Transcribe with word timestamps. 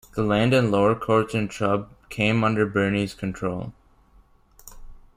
The 0.15 0.23
land 0.23 0.51
and 0.55 0.71
lower 0.71 0.95
courts 0.95 1.35
in 1.35 1.47
Trub 1.47 1.87
came 2.09 2.43
under 2.43 2.65
Bernese 2.65 3.13
control. 3.15 3.71